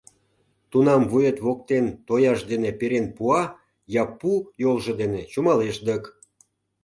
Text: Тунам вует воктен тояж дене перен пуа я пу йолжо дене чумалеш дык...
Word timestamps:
Тунам 0.71 1.01
вует 1.11 1.37
воктен 1.45 1.85
тояж 2.07 2.39
дене 2.51 2.69
перен 2.79 3.05
пуа 3.17 3.41
я 4.01 4.03
пу 4.19 4.31
йолжо 4.61 4.93
дене 5.01 5.21
чумалеш 5.31 5.75
дык... 5.87 6.03